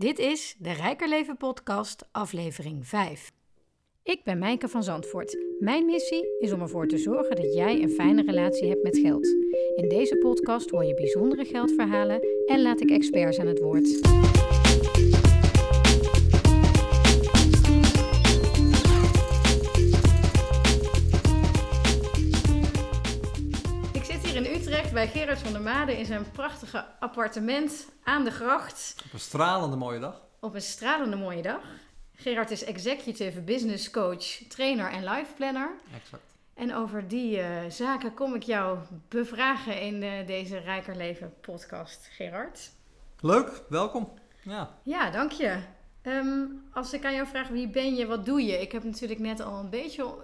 [0.00, 3.30] Dit is de Rijker Leven podcast, aflevering 5.
[4.02, 5.36] Ik ben Mijke van Zandvoort.
[5.58, 9.26] Mijn missie is om ervoor te zorgen dat jij een fijne relatie hebt met geld.
[9.74, 14.00] In deze podcast hoor je bijzondere geldverhalen en laat ik experts aan het woord.
[25.00, 29.76] Bij Gerard van der Made in zijn prachtige appartement aan de gracht Op een stralende
[29.76, 30.20] mooie dag.
[30.40, 31.60] op een stralende mooie dag.
[32.14, 35.70] Gerard is executive business coach, trainer en life planner.
[36.02, 36.22] Exact.
[36.54, 42.08] En over die eh, zaken kom ik jou bevragen in eh, deze Rijker Leven podcast,
[42.10, 42.70] Gerard.
[43.20, 44.12] Leuk, welkom.
[44.42, 45.58] Ja, Ja, dank je.
[46.02, 48.60] Ehm, als ik aan jou vraag wie ben je, wat doe je?
[48.60, 50.14] Ik heb natuurlijk net al een beetje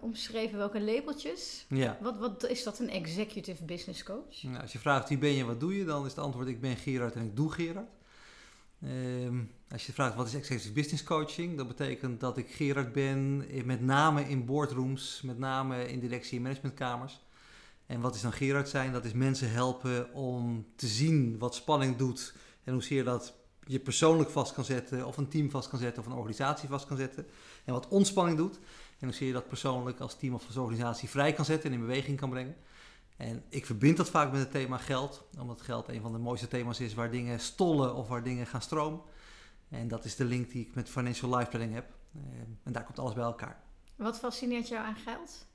[0.00, 1.66] omschreven welke labeltjes.
[1.68, 1.98] ja.
[2.00, 4.42] Wat, wat is dat, een executive business coach?
[4.42, 6.60] Nou, als je vraagt wie ben je, wat doe je, dan is het antwoord ik
[6.60, 7.88] ben Gerard en ik doe Gerard.
[8.82, 9.38] Ehm,
[9.70, 13.64] als je vraagt wat is executive business coaching, dat betekent dat ik Gerard ben, eh,
[13.64, 17.24] met name in boardrooms, met name in directie- en managementkamers.
[17.86, 18.92] En wat is dan Gerard zijn?
[18.92, 23.34] Dat is mensen helpen om te zien wat spanning doet en hoezeer dat
[23.66, 26.86] je persoonlijk vast kan zetten, of een team vast kan zetten, of een organisatie vast
[26.86, 27.26] kan zetten.
[27.64, 28.58] En wat ontspanning doet
[28.98, 31.86] en hoezeer je dat persoonlijk als team of als organisatie vrij kan zetten en in
[31.86, 32.56] beweging kan brengen.
[33.16, 36.48] En ik verbind dat vaak met het thema geld, omdat geld een van de mooiste
[36.48, 39.00] thema's is waar dingen stollen of waar dingen gaan stromen.
[39.68, 41.86] En dat is de link die ik met Financial Life Planning heb.
[42.14, 42.20] Eh,
[42.62, 43.62] En daar komt alles bij elkaar.
[43.96, 45.46] Wat fascineert jou aan geld?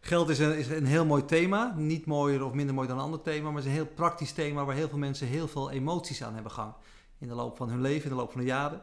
[0.00, 1.74] Geld is een, is een heel mooi thema.
[1.76, 4.32] Niet mooier of minder mooi dan een ander thema, maar het is een heel praktisch
[4.32, 6.74] thema waar heel veel mensen heel veel emoties aan hebben gang.
[7.18, 8.82] In de loop van hun leven, in de loop van de jaren.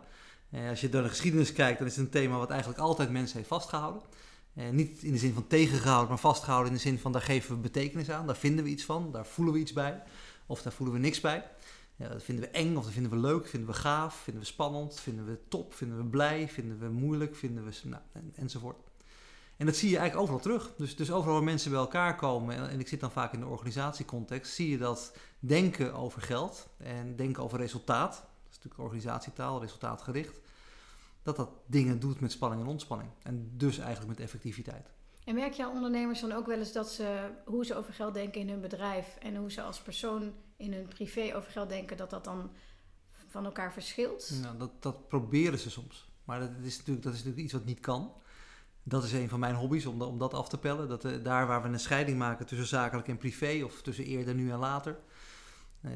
[0.49, 3.09] Eh, als je door de geschiedenis kijkt, dan is het een thema wat eigenlijk altijd
[3.09, 4.01] mensen heeft vastgehouden.
[4.53, 7.55] Eh, niet in de zin van tegengehouden, maar vastgehouden in de zin van daar geven
[7.55, 10.03] we betekenis aan, daar vinden we iets van, daar voelen we iets bij.
[10.45, 11.43] Of daar voelen we niks bij.
[11.95, 14.47] Ja, dat vinden we eng of dat vinden we leuk, vinden we gaaf, vinden we
[14.47, 18.77] spannend, vinden we top, vinden we blij, vinden we moeilijk, vinden we nou, en, enzovoort.
[19.57, 20.71] En dat zie je eigenlijk overal terug.
[20.77, 23.45] Dus, dus overal waar mensen bij elkaar komen, en, ik zit dan vaak in de
[23.45, 30.39] organisatiecontext, zie je dat denken over geld en denken over resultaat, is natuurlijk organisatietaal, resultaatgericht,
[31.23, 33.09] dat dat dingen doet met spanning en ontspanning.
[33.23, 34.89] En dus eigenlijk met effectiviteit.
[35.23, 38.41] En merk jouw ondernemers dan ook wel eens dat ze, hoe ze over geld denken
[38.41, 42.09] in hun bedrijf en hoe ze als persoon in hun privé over geld denken, dat
[42.09, 42.51] dat dan
[43.27, 44.31] van elkaar verschilt?
[44.41, 46.09] Nou, dat, dat proberen ze soms.
[46.23, 48.13] Maar dat is, natuurlijk, dat is natuurlijk iets wat niet kan.
[48.83, 50.87] Dat is een van mijn hobby's, om, dat- om dat af te pellen.
[50.87, 54.35] Dat, eh, daar waar we een scheiding maken tussen zakelijk en privé, of tussen eerder,
[54.35, 54.99] nu en later.
[55.81, 55.91] eh,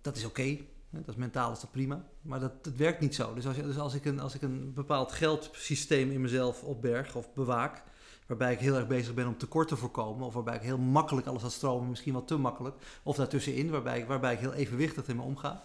[0.00, 0.58] dat is oké.
[0.90, 2.04] Dat is mentaal is dat prima.
[2.22, 3.34] Maar dat, dat werkt niet zo.
[3.34, 7.32] Dus, als, dus als, ik een, als ik een bepaald geldsysteem in mezelf opberg of
[7.34, 7.82] bewaak,
[8.26, 11.26] waarbij ik heel erg bezig ben om tekort te voorkomen, of waarbij ik heel makkelijk
[11.26, 15.08] alles laat stromen, misschien wel te makkelijk, of daartussenin, waarbij ik, waarbij ik heel evenwichtig
[15.08, 15.64] in me omga,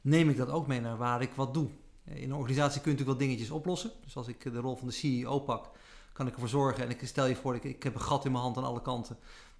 [0.00, 1.68] neem ik dat ook mee naar waar ik wat doe.
[2.04, 3.90] In een organisatie kun je natuurlijk wel dingetjes oplossen.
[4.04, 5.70] Dus als ik de rol van de CEO pak,
[6.12, 8.32] kan ik ervoor zorgen, en ik stel je voor, ik, ik heb een gat in
[8.32, 9.16] mijn hand aan alle kanten.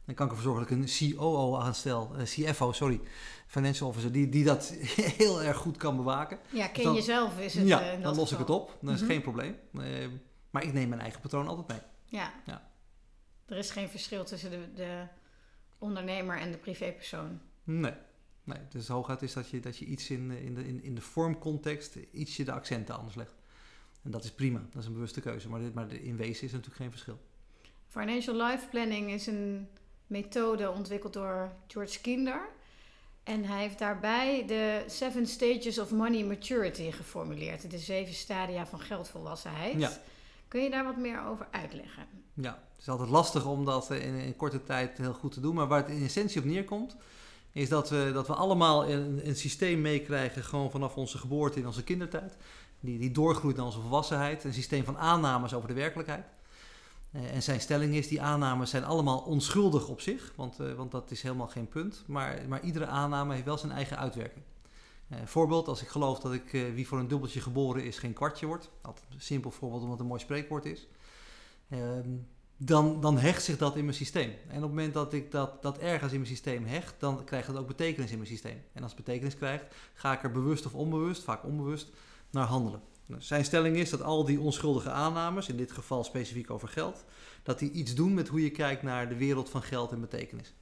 [0.08, 3.00] Dan kan ik ervoor zorgen dat ik een COO aanstel, eh, CFO, sorry,
[3.46, 4.68] financial officer, die, die dat
[5.18, 6.38] heel erg goed kan bewaken.
[6.50, 7.66] Ja, ken Dan- jezelf is het.
[7.66, 8.78] ja, eh, dan los ik het op.
[8.80, 9.10] Dat is Mhm.
[9.10, 9.56] geen probleem.
[9.78, 10.06] Eh,
[10.50, 11.78] maar ik neem mijn eigen patroon altijd mee.
[12.20, 12.32] Ja.
[12.46, 12.70] Ja.
[13.46, 15.06] Er is geen verschil tussen de, de
[15.78, 17.40] ondernemer en de privépersoon.
[17.64, 17.94] Nee.
[18.44, 20.94] Nee, dus hooguit is dat je, dat je iets in, de- in, de, in, in
[20.94, 23.34] de vormcontext ietsje de accenten anders legt.
[24.02, 25.48] En dat is prima, dat is een bewuste keuze.
[25.48, 27.18] Maar, dit, maar in wezen is natuurlijk geen verschil.
[27.88, 29.68] Financial Life Planning is een
[30.08, 32.48] methode ontwikkeld door George Kinder.
[33.22, 37.70] En hij heeft daarbij de Seven Stages of Money Maturity geformuleerd.
[37.70, 39.80] De zeven stadia van geldvolwassenheid.
[39.80, 39.90] Ja.
[40.48, 42.06] Kun je daar wat meer over uitleggen?
[42.34, 45.40] Ja, het is altijd lastig om dat eh, in, in korte tijd heel goed te
[45.40, 45.54] doen.
[45.54, 46.96] Maar waar het in essentie op neerkomt,
[47.52, 51.66] is dat we, dat we allemaal een, een systeem meekrijgen, gewoon vanaf onze geboorte in
[51.66, 52.36] onze kindertijd.
[52.80, 54.44] Die, die doorgroeit naar onze volwassenheid.
[54.44, 56.26] Een systeem van aannames over de werkelijkheid.
[57.10, 60.90] Eh, en zijn stelling is, die aannames zijn allemaal onschuldig op zich, want, eh, want
[60.90, 62.04] dat is helemaal geen punt.
[62.06, 64.44] Maar, maar iedere aanname heeft wel zijn eigen uitwerking.
[65.08, 68.46] Eh, voorbeeld, als ik geloof dat ik, wie voor een dubbeltje geboren is, geen kwartje
[68.46, 68.70] wordt.
[68.82, 70.88] Altijd een simpel voorbeeld, omdat het een mooi spreekwoord is.
[71.68, 72.10] Ehm,
[72.56, 74.30] dan, dan hecht zich dat in mijn systeem.
[74.48, 77.46] En op het moment dat ik dat, dat ergens in mijn systeem hecht, dan krijgt
[77.46, 78.62] dat ook betekenis in mijn systeem.
[78.72, 81.90] En als het betekenis krijgt, ga ik er bewust of onbewust, vaak onbewust,
[82.30, 82.80] naar handelen.
[83.18, 87.04] Zijn stelling is dat al die onschuldige aannames, in dit geval specifiek over geld,
[87.42, 90.54] dat die iets doen met hoe je kijkt naar de wereld van geld en betekenis.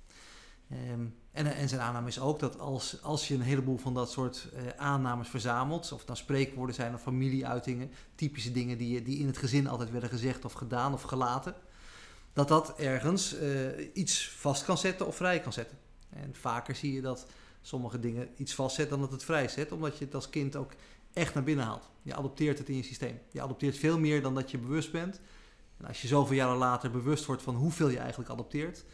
[0.70, 4.10] Ehm, en, en zijn aanname is ook dat als, als je een heleboel van dat
[4.10, 9.26] soort eh, aannames verzamelt, of nou spreekwoorden zijn of familieuitingen, typische dingen die, die in
[9.26, 11.54] het gezin altijd werden gezegd of gedaan of gelaten,
[12.32, 13.50] dat dat ergens eh,
[13.92, 15.78] iets vast kan zetten of vrij kan zetten.
[16.10, 17.26] En vaker zie je dat
[17.62, 19.72] sommige dingen iets vastzet dan dat het vrijzet.
[19.72, 20.72] Omdat je het als kind ook
[21.16, 21.88] echt naar binnen haalt.
[22.02, 23.18] Je adopteert het in je systeem.
[23.30, 25.20] Je adopteert veel meer dan dat je bewust bent.
[25.78, 28.84] En als je zoveel jaren later bewust wordt van hoeveel je eigenlijk adopteert,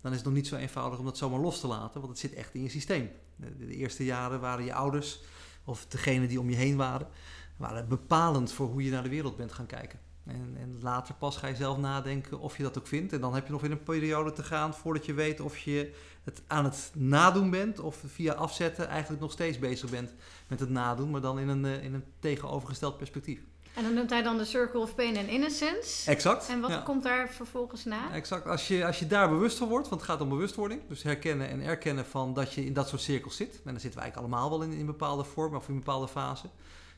[0.00, 2.18] dan is het nog niet zo eenvoudig om dat zomaar los te laten, want het
[2.18, 3.10] zit echt in je systeem.
[3.36, 5.20] De, eerste jaren waren je ouders
[5.64, 7.08] of degene die om je heen waren,
[7.56, 9.98] waren bepalend voor hoe je naar de wereld bent gaan kijken.
[10.24, 13.12] En, en, later pas ga je zelf nadenken of je dat ook vindt.
[13.12, 15.94] En dan heb je nog weer een periode te gaan voordat je weet of je
[16.24, 17.80] het aan het nadoen bent.
[17.80, 20.14] Of via afzetten eigenlijk nog steeds bezig bent
[20.46, 21.10] met het nadoen.
[21.10, 23.40] Maar dan in een, eh, in een tegenovergesteld perspectief.
[23.74, 26.10] En dan noemt hij dan de Circle of Pain and Innocence.
[26.10, 26.48] Exact.
[26.48, 28.12] En wat komt daar vervolgens na?
[28.12, 28.46] Exact.
[28.46, 30.80] Als je, als je daar bewust van wordt, want het gaat om bewustwording.
[30.88, 33.54] Dus herkennen en erkennen van dat je in dat soort cirkels zit.
[33.54, 36.08] En dan zitten we eigenlijk allemaal wel in, in bepaalde vorm of in een bepaalde
[36.08, 36.46] fase.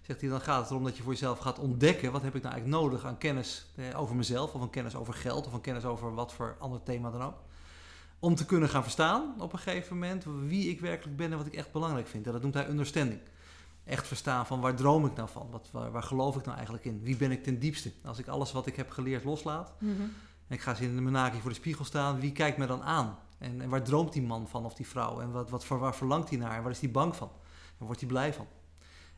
[0.02, 2.12] Zegt hij, dan gaat het erom dat je voor jezelf gaat ontdekken.
[2.12, 4.54] Wat heb ik nou eigenlijk nodig aan kennis eh, over mezelf.
[4.54, 5.46] Of aan kennis over geld.
[5.46, 7.36] Of aan kennis over wat voor ander thema dan ook.
[8.18, 11.46] Om te kunnen gaan verstaan op een gegeven moment wie ik werkelijk ben en wat
[11.46, 12.26] ik echt belangrijk vind.
[12.26, 13.20] En dat noemt hij understanding
[13.84, 15.48] echt verstaan van waar droom ik nou van?
[15.50, 17.00] Wat, waar, waar, geloof ik nou eigenlijk in?
[17.02, 17.92] Wie ben ik ten diepste?
[18.04, 20.12] Als ik alles wat ik heb geleerd loslaat mm
[20.46, 22.82] en ik ga eens in de menaki voor de spiegel staan, wie kijkt me dan
[22.82, 23.18] aan?
[23.38, 25.20] En, en waar droomt die man van of die vrouw?
[25.20, 26.56] En wat, wat, waar verlangt hij naar?
[26.56, 27.30] En waar is hij bang van?
[27.78, 28.46] En wordt hij blij van?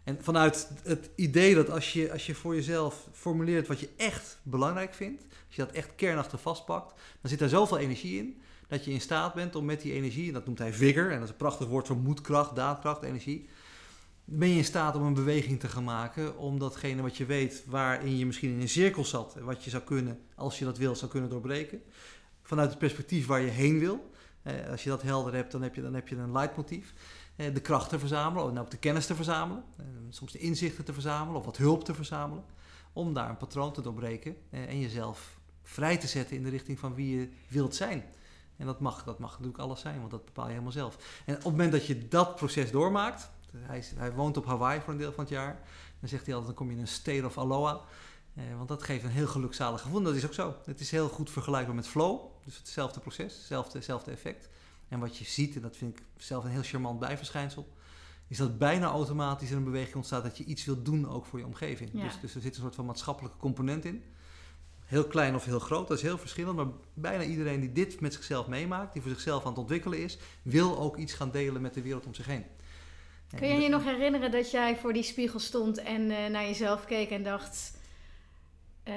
[0.05, 4.39] En vanuit het idee dat als je, als je voor jezelf formuleert wat je echt
[4.43, 8.85] belangrijk vindt, als je dat echt kernachtig vastpakt, dan zit daar zoveel energie in dat
[8.85, 11.23] je in staat bent om met die energie, en dat noemt hij vigor, en dat
[11.23, 13.49] is een prachtig woord voor moedkracht, daadkracht, energie,
[14.25, 17.62] ben je in staat om een beweging te gaan maken om datgene wat je weet,
[17.67, 20.97] waarin je misschien in een cirkel zat, wat je zou kunnen, als je dat wil,
[20.97, 21.82] zou kunnen doorbreken.
[22.43, 24.11] Vanuit het perspectief waar je heen wil.
[24.43, 26.94] Eh, als je dat helder hebt, dan heb je, dan heb je een leidmotief.
[27.38, 29.64] Eh, de kracht te verzamelen, of nou de kennis te verzamelen.
[29.76, 32.44] Eh, soms de inzichten te verzamelen of wat hulp te verzamelen.
[32.93, 36.79] Om daar een patroon te doorbreken eh, en jezelf vrij te zetten in de richting
[36.79, 38.05] van wie je wilt zijn.
[38.59, 41.23] En dat mag, dat mag natuurlijk alles zijn, want dat bepaal je helemaal zelf.
[41.25, 44.93] En op het moment dat je dat proces doormaakt, hij, hij, woont op Hawaii voor
[44.93, 45.61] een deel van het jaar.
[46.01, 47.81] Dan zegt hij altijd, dan kom je in een state of aloha.
[48.35, 50.03] Eh, want dat geeft een heel gelukzalig gevoel.
[50.03, 50.57] Dat is ook zo.
[50.65, 52.21] Het is heel goed vergelijkbaar met flow.
[52.45, 54.49] Dus hetzelfde proces, hetzelfde, hetzelfde effect.
[54.89, 57.73] En wat je ziet, en dat vind ik zelf een heel charmant bijverschijnsel...
[58.27, 61.39] is dat bijna automatisch er een beweging ontstaat dat je iets wilt doen ook voor
[61.39, 61.91] je omgeving.
[61.91, 64.03] Dus, dus er zit een soort van maatschappelijke component in.
[64.88, 66.56] Heel klein of heel groot, dat is heel verschillend.
[66.56, 70.19] Maar bijna iedereen die dit met zichzelf meemaakt, die voor zichzelf aan het ontwikkelen is...
[70.43, 72.44] wil ook iets gaan delen met de wereld om zich heen.
[73.37, 76.85] Kun je je nog herinneren dat jij voor die spiegel stond en uh, naar jezelf
[76.85, 77.76] keek en dacht...
[78.85, 78.94] Uh,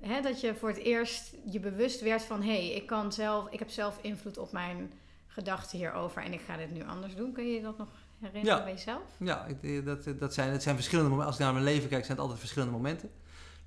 [0.00, 2.42] hè, dat je voor het eerst je bewust werd van...
[2.42, 4.92] hé, hey, ik, kan zelf, ik heb zelf invloed op mijn
[5.26, 7.32] gedachten hierover en ik ga dit nu anders doen.
[7.32, 7.88] Kun je je dat nog
[8.20, 8.64] herinneren ja.
[8.64, 9.02] bij jezelf?
[9.18, 9.46] Ja,
[9.84, 11.32] dat, dat, zijn, het zijn verschillende momenten.
[11.32, 13.10] Als ik naar mijn leven kijk, zijn het altijd verschillende momenten.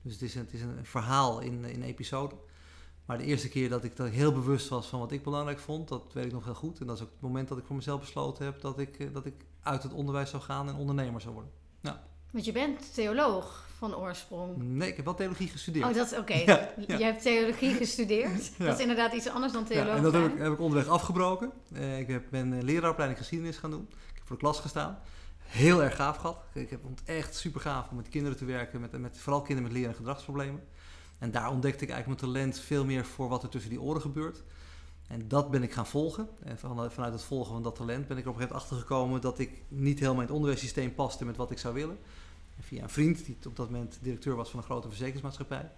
[0.03, 2.37] Dus het is een, het is een verhaal in, in episoden.
[3.05, 5.59] Maar de eerste keer dat ik, dat ik heel bewust was van wat ik belangrijk
[5.59, 6.79] vond, dat weet ik nog heel goed.
[6.79, 9.07] En dat is ook het moment dat ik voor mezelf besloten heb dat ik, eh,
[9.13, 11.51] dat ik uit het onderwijs zou gaan en ondernemer zou worden.
[11.81, 12.03] Ja.
[12.31, 14.57] Want je bent theoloog van oorsprong.
[14.57, 15.85] Nee, ik heb wel theologie gestudeerd.
[15.85, 16.33] Oh, dat is oké.
[16.97, 18.57] Je hebt theologie gestudeerd.
[18.57, 19.95] Dat is inderdaad iets anders dan theoloog.
[19.95, 21.51] en dat heb ik, heb ik, onderweg afgebroken.
[21.73, 23.87] Uh, ik heb, ben een leraaropleiding geschiedenis gaan doen.
[23.89, 24.99] Ik heb voor de klas gestaan.
[25.53, 26.37] Heel erg gaaf gehad.
[26.53, 28.81] Ik heb het echt super gaaf om met kinderen te werken.
[28.81, 30.63] Met, met, vooral kinderen met leren- en gedragsproblemen.
[31.19, 34.01] En daar ontdekte ik eigenlijk mijn talent veel meer voor wat er tussen die oren
[34.01, 34.43] gebeurt.
[35.07, 36.29] En dat ben ik gaan volgen.
[36.43, 36.59] En
[36.91, 39.39] vanuit het volgen van dat talent ben ik er op een gegeven moment achtergekomen dat
[39.39, 41.97] ik niet helemaal in het onderwijssysteem paste met wat ik zou willen.
[42.57, 45.71] En via een vriend, die op dat moment directeur was van een grote verzekeringsmaatschappij,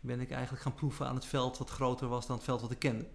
[0.00, 2.70] ben ik eigenlijk gaan proeven aan het veld wat groter was dan het veld wat
[2.70, 3.06] ik kende.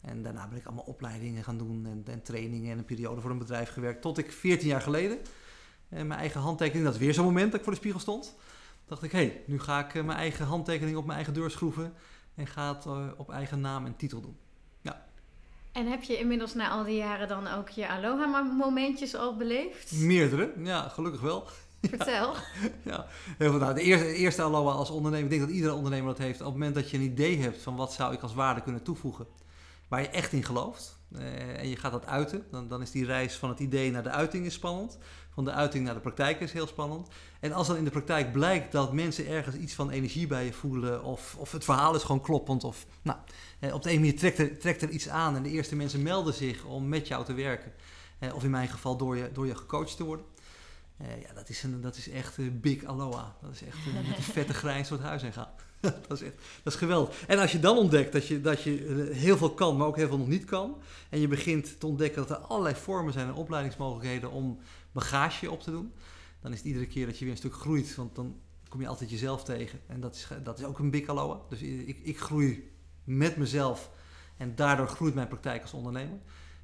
[0.00, 3.30] En daarna ben ik allemaal opleidingen gaan doen en, en trainingen en een periode voor
[3.30, 4.02] een bedrijf gewerkt.
[4.02, 5.18] Tot ik 14 jaar geleden
[5.92, 8.00] en eh, mijn eigen handtekening, dat is weer zo'n moment dat ik voor de spiegel
[8.00, 8.34] stond
[8.92, 11.50] dacht ik, hé, hey, nu ga ik eh, mijn eigen handtekening op mijn eigen deur
[11.50, 11.94] schroeven
[12.34, 14.36] en ga het eh, op eigen naam en titel doen.
[14.80, 15.04] Ja.
[15.72, 19.92] En heb je inmiddels na al die jaren dan ook je aloha-momentjes al beleefd?
[19.92, 21.46] Meerdere, ja, gelukkig wel.
[21.80, 22.34] Vertel.
[22.84, 23.06] Ja,
[23.38, 23.60] heel veel.
[23.60, 26.40] Nou, de eerste, eerste aloha als ondernemer, ik denk dat iedere ondernemer dat heeft.
[26.40, 28.82] Op het moment dat je een idee hebt van wat zou ik als waarde kunnen
[28.82, 29.26] toevoegen,
[29.88, 33.04] waar je echt in gelooft, uh, en je gaat dat uiten, dan, dan is die
[33.04, 34.98] reis van het idee naar de uiting is spannend
[35.34, 37.08] van de uiting naar de praktijk is heel spannend.
[37.40, 40.52] En als dan in de praktijk blijkt dat mensen ergens iets van energie bij je
[40.52, 43.18] voelen, of, of het verhaal is gewoon kloppend, of nou,
[43.58, 46.02] eh, op de een manier trekt er, trekt er iets aan en de eerste mensen
[46.02, 47.72] melden zich om met jou te werken.
[48.18, 50.26] Eh, of in mijn geval door je, door je gecoacht te worden.
[50.96, 53.36] Eh, ja, dat is, een, dat is echt een big aloha.
[53.42, 55.50] Dat is echt met een vette grijns door het huis heen gaan.
[56.08, 57.26] dat, is echt, dat is geweldig.
[57.26, 60.08] En als je dan ontdekt dat je, dat je heel veel kan, maar ook heel
[60.08, 60.76] veel nog niet kan.
[61.08, 64.58] En je begint te ontdekken dat er allerlei vormen zijn en opleidingsmogelijkheden om
[64.92, 65.92] bagage op te doen.
[66.40, 68.86] Dan is het iedere keer dat je weer een stuk groeit, want dan kom je
[68.86, 69.80] altijd jezelf tegen.
[69.86, 71.40] En dat is, dat is ook een big aloha.
[71.48, 72.70] Dus ik, ik groei
[73.04, 73.90] met mezelf
[74.36, 76.18] en daardoor groeit mijn praktijk als ondernemer.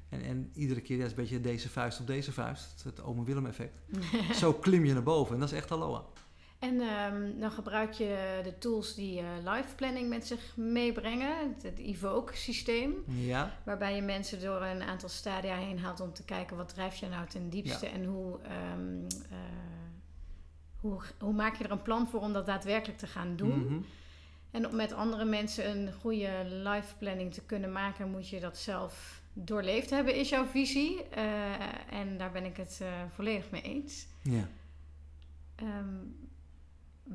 [0.09, 2.71] En, en iedere keer ja, is een beetje deze vuist op deze vuist.
[2.71, 3.73] Het, het ome Willem effect.
[4.41, 6.03] Zo klim je naar boven en dat is echt aloha.
[6.59, 11.63] En ehm, dan gebruik je de tools die uh, life planning met zich meebrengen, het,
[11.63, 12.93] het Evoke-systeem.
[13.05, 13.57] Ja.
[13.63, 17.07] Waarbij je mensen door een aantal stadia heen haalt om te kijken wat drijft je
[17.07, 17.91] nou ten diepste Ja.
[17.91, 19.37] en hoe, ehm, eh,
[20.79, 23.65] hoe, hoe maak je er een plan voor om dat daadwerkelijk te gaan doen.
[23.65, 23.79] Mhm.
[24.51, 28.57] En om met andere mensen een goede life planning te kunnen maken, moet je dat
[28.57, 31.03] zelf doorleefd hebben, is jouw visie.
[31.09, 31.23] Eh,
[31.93, 32.81] en daar ben ik het
[33.13, 34.07] volledig mee eens.
[34.21, 34.47] ja.
[35.55, 35.95] Ehm,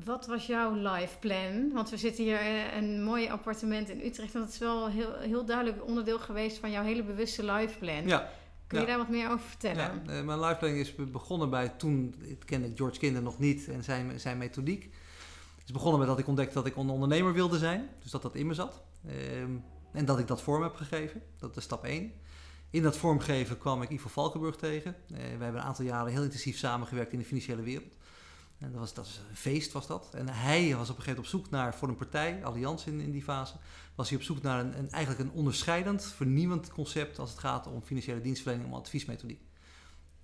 [0.03, 1.71] wat was jouw life plan?
[1.73, 4.33] Want we zitten hier in een mooi appartement in Utrecht.
[4.33, 8.07] En dat is wel heel, heel duidelijk onderdeel geweest van jouw hele bewuste life plan.
[8.07, 8.29] ja.
[8.67, 8.89] Kun je ja.
[8.91, 10.01] daar wat meer over vertellen?
[10.05, 13.39] Ja, eh, mijn life planning is be- begonnen bij toen, ik kende George Kinder nog
[13.39, 14.83] niet en zijn, zijn methodiek.
[15.55, 18.21] Het is begonnen met dat ik ontdekte dat ik een ondernemer wilde zijn, dus dat
[18.21, 18.81] dat in me zat.
[19.07, 19.51] Ehm,
[19.91, 22.11] en dat ik dat vorm heb gegeven, dat is stap 1.
[22.69, 24.95] In dat vormgeven kwam ik Ivo Valkenburg tegen.
[25.11, 27.95] Eh, we hebben een aantal jaren heel intensief samengewerkt in de financiële wereld.
[28.71, 30.09] Dat was, dat was een feest was dat.
[30.13, 32.99] En hij was op een gegeven moment op zoek naar, voor een partij, Allianz in,
[32.99, 33.53] in die fase,
[33.95, 37.67] was hij op zoek naar een, een, eigenlijk een onderscheidend, vernieuwend concept als het gaat
[37.67, 39.41] om financiële dienstverlening, om adviesmethodiek.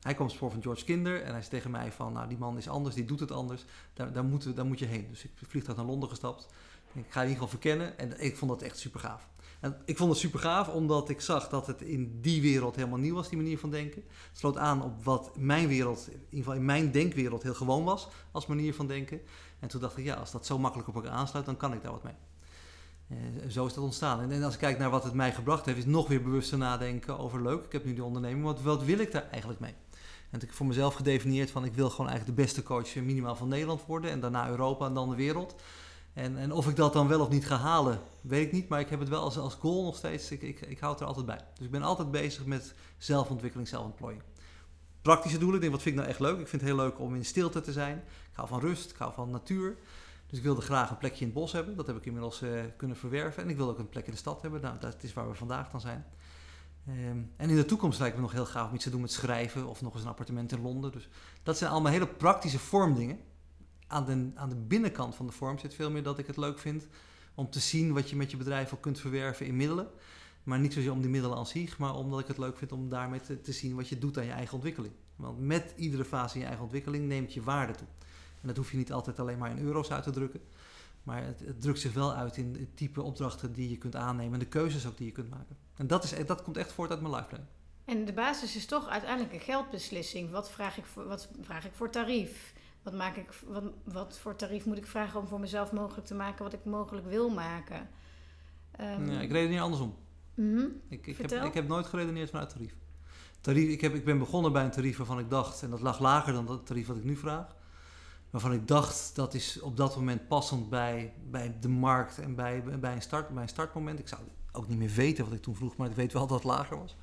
[0.01, 2.57] Hij kwam spoor van George Kinder en hij zei tegen mij van, nou die man
[2.57, 5.07] is anders, die doet het anders, daar, daar, moeten, daar moet je heen.
[5.09, 6.47] Dus ik vliegtuig naar Londen gestapt.
[6.93, 9.27] Ik ga in ieder geval verkennen en ik vond dat echt super gaaf.
[9.61, 12.97] En ik vond het super gaaf omdat ik zag dat het in die wereld helemaal
[12.97, 14.03] nieuw was, die manier van denken.
[14.07, 17.83] Het sloot aan op wat mijn wereld, in ieder geval in mijn denkwereld, heel gewoon
[17.83, 19.21] was als manier van denken.
[19.59, 21.81] En toen dacht ik, ja, als dat zo makkelijk op elkaar aansluit, dan kan ik
[21.81, 22.13] daar wat mee.
[23.07, 23.17] Eh,
[23.49, 24.31] zo is dat ontstaan.
[24.31, 27.19] En, als ik kijk naar wat het mij gebracht heeft, is nog weer bewuster nadenken
[27.19, 27.65] over leuk.
[27.65, 29.73] Ik heb nu die onderneming, wat, wat wil ik daar eigenlijk mee?
[30.29, 33.03] En ik heb voor mezelf gedefinieerd van ik wil gewoon eigenlijk de beste coach eh,
[33.03, 34.11] minimaal van Nederland worden.
[34.11, 35.55] En daarna Europa en dan de wereld.
[36.13, 38.67] En, en of ik dat dan wel of niet ga halen, weet ik niet.
[38.67, 40.31] Maar ik heb het wel als, als goal nog steeds.
[40.31, 41.39] Ik, ik, ik houd er altijd bij.
[41.53, 44.23] Dus ik ben altijd bezig met zelfontwikkeling, zelfontplooiing.
[45.01, 46.39] Praktische doelen, ik denk wat vind ik nou echt leuk?
[46.39, 47.97] Ik vind het heel leuk om in stilte te zijn.
[47.97, 49.77] Ik hou van rust, ik hou van natuur.
[50.27, 51.75] Dus ik wilde graag een plekje in het bos hebben.
[51.75, 53.43] Dat heb ik inmiddels eh, kunnen verwerven.
[53.43, 54.61] En ik wilde ook een plek in de stad hebben.
[54.61, 56.05] Nou, dat is waar we vandaag dan zijn.
[56.87, 59.11] Ehm, en in de toekomst lijkt me nog heel gaaf om iets te doen met
[59.11, 59.67] schrijven.
[59.67, 60.91] Of nog eens een appartement in Londen.
[60.91, 61.09] Dus
[61.43, 63.19] dat zijn allemaal hele praktische vormdingen.
[63.91, 66.59] Aan de, aan de binnenkant van de vorm zit veel meer dat ik het leuk
[66.59, 66.87] vind
[67.35, 69.87] om te zien wat je met je bedrijf ook kunt verwerven in middelen.
[70.43, 72.89] Maar niet zozeer om die middelen aan zich, maar omdat ik het leuk vind om
[72.89, 74.93] daarmee te, te zien wat je doet aan je eigen ontwikkeling.
[75.15, 77.87] Want met iedere fase in je eigen ontwikkeling neemt je waarde toe.
[78.41, 80.41] En dat hoef je niet altijd alleen maar in euro's uit te drukken.
[81.03, 84.33] Maar het, het drukt zich wel uit in het type opdrachten die je kunt aannemen
[84.33, 85.57] en de keuzes ook die je kunt maken.
[85.75, 87.45] En dat, is, dat komt echt voort uit mijn lifeplan.
[87.85, 90.31] En de basis is toch uiteindelijk een geldbeslissing.
[90.31, 92.53] Wat vraag ik voor, wat vraag ik voor tarief?
[92.83, 96.15] Wat, maak ik, wat, wat voor tarief moet ik vragen om voor mezelf mogelijk te
[96.15, 97.89] maken wat ik mogelijk wil maken?
[98.71, 99.95] Ehm, Ja, ik redeneer andersom.
[100.33, 100.65] mhm.
[100.89, 102.75] Ik, ik, heb, ik heb nooit geredeneerd vanuit tarief.
[103.41, 105.99] tarief ik, heb, ik ben begonnen bij een tarief waarvan ik dacht, en dat lag
[105.99, 107.55] lager dan dat tarief wat ik nu vraag.
[108.29, 112.63] Waarvan ik dacht dat is op dat moment passend bij, bij de markt en bij,
[112.79, 113.99] bij, een start, bij een startmoment.
[113.99, 114.21] Ik zou
[114.51, 116.77] ook niet meer weten wat ik toen vroeg, maar ik weet wel dat het lager
[116.77, 116.95] was.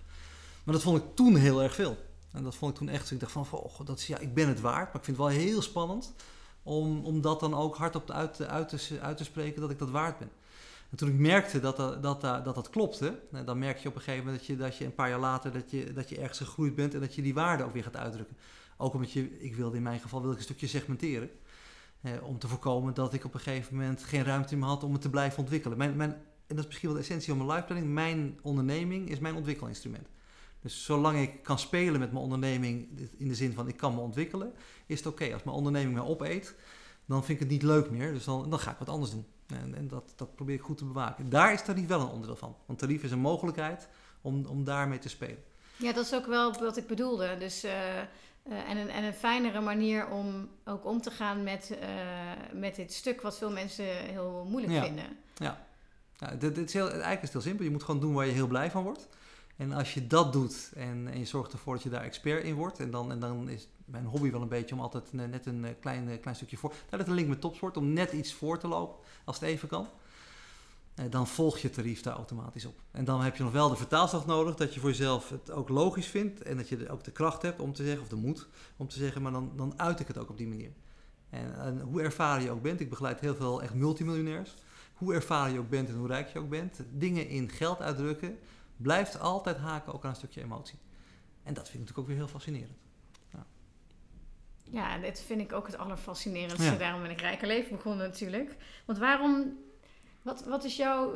[0.64, 1.96] Maar dat vond ik toen heel erg veel.
[2.32, 4.48] En dat vond ik toen echt, ik dacht van, oh, dat is, ja, ik ben
[4.48, 4.86] het waard.
[4.86, 6.14] Maar ik vind het wel heel spannend
[6.62, 10.18] om, om dat dan ook hardop uit, te- uit, te, spreken dat ik dat waard
[10.18, 10.30] ben.
[10.90, 13.88] En toen ik merkte dat dat, dat, dat, dat, dat klopte, nou, dan merk je
[13.88, 16.08] op een gegeven moment dat je, dat je een paar jaar later dat je, dat
[16.08, 18.36] je ergens gegroeid bent en dat je die waarde ook weer gaat uitdrukken.
[18.76, 21.30] Ook omdat je, ik wilde in mijn geval wilde ik een stukje segmenteren.
[22.00, 24.92] Eh, om te voorkomen dat ik op een gegeven moment geen ruimte meer had om
[24.92, 25.78] het te blijven ontwikkelen.
[25.78, 26.10] Mijn, mijn,
[26.46, 27.92] en dat is misschien wel de essentie van mijn life planning.
[27.92, 30.08] Mijn onderneming is mijn ontwikkelinstrument.
[30.68, 34.00] Dus zolang ik kan spelen met mijn onderneming in de zin van ik kan me
[34.00, 34.52] ontwikkelen,
[34.86, 35.32] is het oké.
[35.32, 36.54] Als mijn onderneming mij opeet,
[37.06, 38.12] dan vind ik het niet leuk meer.
[38.12, 39.26] Dus dan, dan ga ik wat anders doen.
[39.46, 41.28] En, en dat, dat probeer ik goed te bewaken.
[41.30, 42.56] Daar is tarief wel een onderdeel van.
[42.66, 43.88] Want tarief is een mogelijkheid
[44.20, 45.42] om, om daarmee te spelen.
[45.76, 47.36] Ja, dat is ook wel wat ik bedoelde.
[47.38, 48.06] Dus, eh, eh,
[48.42, 51.88] en, een, en een fijnere manier om ook om te gaan met, eh,
[52.52, 54.82] met dit stuk wat veel mensen heel moeilijk Ja.
[54.82, 55.16] vinden.
[55.34, 55.66] Ja,
[56.38, 57.64] dit, dit is heel, eigenlijk is het heel simpel.
[57.64, 59.08] Je moet gewoon doen waar je heel blij van wordt.
[59.58, 62.54] En als je dat doet en, en je zorgt ervoor dat je daar expert in
[62.54, 62.78] wordt.
[62.80, 65.64] En dan, en dan is mijn hobby wel een beetje om altijd ne- net een
[65.64, 66.72] eh, klein, eh, klein stukje voor.
[66.88, 69.68] Daar is een link met topsport om net iets voor te lopen als het even
[69.68, 69.86] kan.
[70.94, 72.80] Eh, Dan volg je tarief daar automatisch op.
[72.90, 75.68] En dan heb je nog wel de vertaalslag nodig, dat je voor jezelf het ook
[75.68, 76.42] logisch vindt.
[76.42, 78.46] En dat je ook de kracht hebt om te zeggen, of de moed
[78.76, 80.70] om te zeggen, maar dan, dan uit ik het ook op die manier.
[81.30, 84.54] En hoe ervaren je ook bent, ik begeleid heel veel echt multimiljonairs.
[84.94, 88.38] Hoe ervaren je ook bent en hoe rijk je ook bent, dingen in geld uitdrukken,
[88.78, 90.78] blijft altijd haken ook aan een stukje emotie.
[91.42, 92.78] En dat vind ik natuurlijk ook weer heel fascinerend.
[94.70, 96.70] Ja, dit vind ik ook het allerfascinerendste.
[96.70, 96.76] Ja.
[96.76, 98.56] Daarom ben ik Rijke Leven begonnen natuurlijk.
[98.84, 99.58] Want waarom,
[100.22, 101.14] wat, wat is jouw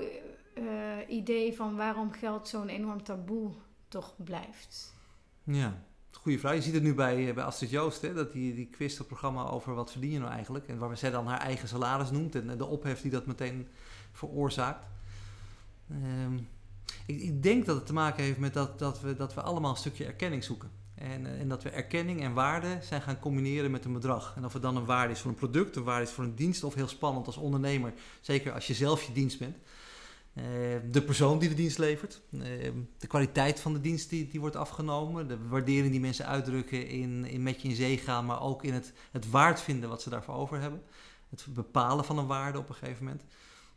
[0.55, 0.65] eh,
[1.09, 3.51] idee van waarom geld zo'n enorm taboe
[3.89, 4.95] toch blijft?
[5.43, 6.55] Ja, goede vraag.
[6.55, 9.07] Je ziet het nu bij, eh, bij Astrid Joost, hè, dat die, die quizt het
[9.07, 10.69] programma over wat verdien je nou eigenlijk.
[10.69, 13.69] En waar zij dan haar eigen salaris noemt en de ophef die dat meteen
[14.13, 14.87] veroorzaakt.
[15.91, 16.39] Ehm,
[17.07, 19.71] ik, ik, denk dat het te maken heeft met dat, dat, we, dat we allemaal
[19.71, 20.71] een stukje erkenning zoeken.
[20.95, 24.33] En, eh, en, dat we erkenning en waarde zijn gaan combineren met een bedrag.
[24.37, 26.35] En of het dan een waarde is voor een product, een waarde is voor een
[26.35, 29.57] dienst, of heel spannend als ondernemer, zeker als je zelf je dienst bent.
[30.35, 30.45] Uh,
[30.91, 32.43] de persoon die de dienst levert, uh,
[32.99, 37.25] de kwaliteit van de dienst die, die wordt afgenomen, de waardering die mensen uitdrukken in,
[37.25, 40.11] in met je in zee gaan, maar ook in het, het waard vinden wat ze
[40.11, 40.83] daarvoor over hebben.
[41.31, 43.25] Het bepalen van een waarde op een gegeven moment.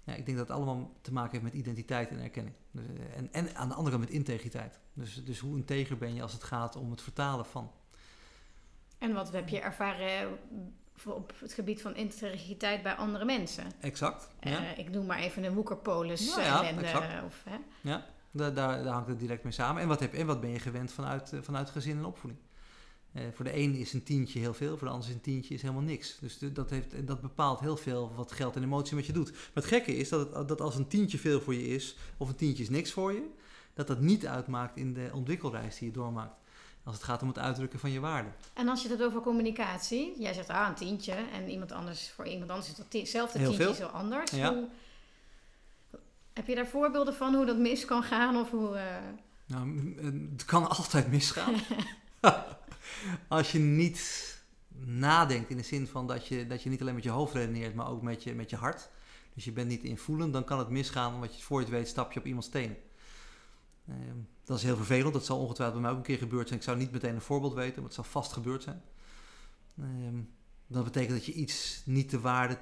[0.06, 2.56] Ja, ik denk dat het allemaal te maken heeft met identiteit en erkenning.
[2.72, 4.80] Dus, eh, en, en aan de andere kant met integriteit.
[4.94, 7.72] Dus, dus hoe integer ben je als het gaat om het vertalen van.
[8.98, 10.38] En wat heb je ervaren
[11.06, 13.66] op het gebied van integriteit bij andere mensen?
[13.80, 14.30] Exact.
[14.40, 14.62] Eh, ja.
[14.62, 17.24] Uh, ik noem maar even een woekerpolis nou ja, ellende.
[17.26, 17.58] Of, hè?
[17.82, 19.82] Ja, daar, daar, daar, hangt het direct mee samen.
[19.82, 22.42] En wat, heb, en wat ben je gewend vanuit, vanuit gezin en opvoeding?
[23.16, 25.54] Uh, voor de een is een tientje heel veel, voor de ander is een tientje
[25.54, 26.18] is helemaal niks.
[26.20, 29.32] Dus de, dat, heeft, dat bepaalt heel veel wat geld en emotie met je doet.
[29.32, 32.30] Maar het gekke is dat, het, dat als een tientje veel voor je is, of
[32.30, 33.30] een tientje is niks voor je,
[33.74, 36.36] dat dat niet uitmaakt in de ontwikkelreis die je doormaakt.
[36.84, 38.30] Als het gaat om het uitdrukken van je waarde.
[38.54, 42.28] En als je het over communicatie, jij zegt ah, een tientje en iemand anders, voor
[42.28, 43.74] iemand anders is hetzelfde tientje veel.
[43.74, 44.32] zo anders.
[44.32, 44.54] Ja.
[44.54, 44.68] Hoe,
[46.34, 48.38] heb je daar voorbeelden van hoe dat mis kan gaan?
[48.38, 48.82] Of hoe, uh...
[49.46, 49.96] nou,
[50.32, 51.54] het kan altijd misgaan.
[53.28, 54.34] als je niet
[54.78, 57.76] nadenkt in de zin van dat je, dat je niet alleen met je hoofd redeneert,
[57.76, 58.90] maar ook met je, met je hart.
[59.34, 61.88] Dus je bent niet invoelend, dan kan het misgaan, omdat je voor je het weet
[61.88, 62.78] stap je op iemands tenen.
[63.88, 66.60] Ehm, dat is heel vervelend, dat zal ongetwijfeld bij mij ook een keer gebeurd zijn.
[66.60, 68.82] Ik zou niet meteen een voorbeeld weten, maar het zal vast gebeurd zijn.
[69.78, 70.22] Ehm,
[70.68, 72.58] dat betekent dat je iets niet de waarde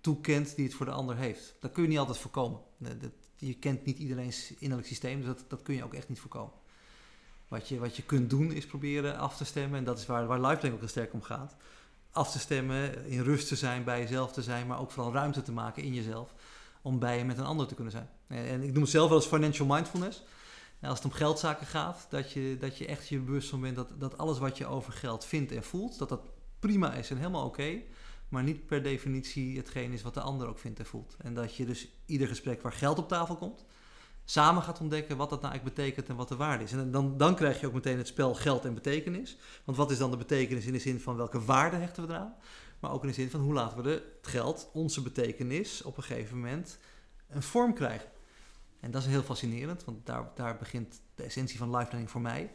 [0.00, 1.56] toekent die het voor de ander heeft.
[1.60, 2.60] Dat kun je niet altijd voorkomen.
[3.36, 6.52] je kent niet iedereen's innerlijk systeem, dus dat, dat kun je ook echt niet voorkomen.
[7.48, 9.78] Wat je, wat je kunt doen is proberen af te stemmen.
[9.78, 11.56] En dat is waar, waar LifePlanning ook heel sterk om gaat.
[12.10, 15.42] Af te stemmen, in rust te zijn, bij jezelf te zijn, maar ook vooral ruimte
[15.42, 16.34] te maken in jezelf.
[16.82, 18.08] Om bij je met een ander te kunnen zijn.
[18.26, 20.22] En, en ik noem het zelf wel als financial mindfulness.
[20.80, 23.76] En als het om geldzaken gaat, dat je, dat je echt je bewust van bent
[23.76, 26.20] dat, dat alles wat je over geld vindt en voelt, dat dat
[26.58, 27.80] prima is en helemaal oké.
[28.28, 31.16] maar niet per definitie hetgeen is wat de ander ook vindt en voelt.
[31.18, 33.64] En dat je dus ieder gesprek waar geld op tafel komt,
[34.28, 36.72] samen gaat ontdekken wat dat nou eigenlijk betekent en wat de waarde is.
[36.72, 39.36] En dan, dan krijg je ook meteen het spel geld en betekenis.
[39.64, 42.34] Want wat is dan de betekenis in de zin van welke waarde hechten we eraan?
[42.80, 46.02] Maar ook in de zin van hoe laten we het geld, onze betekenis, op een
[46.02, 46.78] gegeven moment
[47.28, 48.08] een vorm krijgen.
[48.80, 52.54] En dat is heel fascinerend, want daar, daar begint de essentie van life voor mij.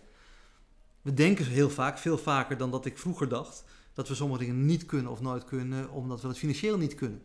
[1.01, 4.65] We denken heel vaak, veel vaker dan dat ik vroeger dacht, dat we sommige dingen
[4.65, 7.21] niet kunnen of nooit kunnen, omdat we het financieel niet kunnen.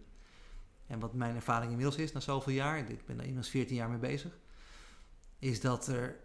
[0.86, 3.88] En wat mijn ervaring inmiddels is na zoveel jaar, ik ben daar inmiddels 14 jaar
[3.90, 4.38] mee bezig,
[5.38, 6.16] is dat er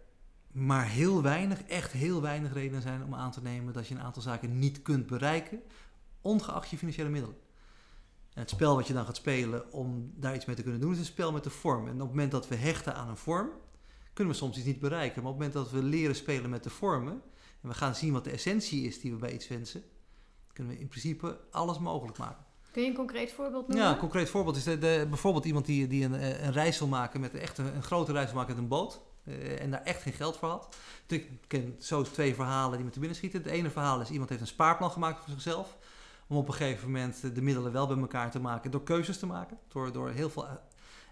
[0.52, 4.00] maar heel weinig, echt heel weinig redenen zijn om aan te nemen dat je een
[4.00, 5.62] aantal zaken niet kunt bereiken,
[6.20, 7.36] ongeacht je financiële middelen.
[8.32, 10.92] En het spel wat je dan gaat spelen om daar iets mee te kunnen doen,
[10.92, 11.86] is een spel met de vorm.
[11.86, 13.50] En op het moment dat we hechten aan een vorm,
[14.12, 15.22] kunnen we soms iets niet bereiken.
[15.22, 17.22] Maar op het moment dat we leren spelen met de vormen,
[17.60, 19.82] en we gaan zien wat de essentie is die we bij iets wensen,
[20.52, 22.44] kunnen we in principe alles mogelijk maken.
[22.72, 23.86] Kun je een concreet voorbeeld noemen?
[23.86, 26.78] Ja, een concreet voorbeeld is de, de, bijvoorbeeld iemand die, die een, eh, een reis
[26.78, 29.00] wil maken met echt een, een grote reis wil maken met een boot.
[29.24, 30.76] Uh, en daar echt geen geld voor had.
[31.06, 33.42] Ik ken zo twee verhalen die me te binnen schieten.
[33.42, 35.76] Het ene verhaal is iemand heeft een spaarplan gemaakt voor zichzelf.
[36.28, 39.26] Om op een gegeven moment de middelen wel bij elkaar te maken door keuzes te
[39.26, 39.58] maken.
[39.68, 40.52] Door, door heel veel, eh,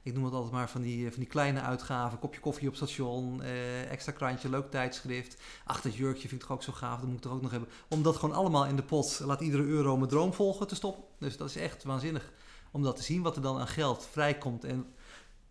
[0.03, 2.19] ik noem het altijd maar van die, van die kleine uitgaven.
[2.19, 5.43] Kopje koffie op station, eh, extra krantje, leuk tijdschrift.
[5.65, 7.51] Ach, dat jurkje vind ik toch ook zo gaaf, dat moet ik toch ook nog
[7.51, 7.69] hebben.
[7.89, 11.05] Om dat gewoon allemaal in de pot, laat iedere euro mijn droom volgen, te stoppen.
[11.19, 12.33] Dus dat is echt waanzinnig
[12.71, 14.65] om dat te zien, wat er dan aan geld vrijkomt.
[14.65, 14.87] En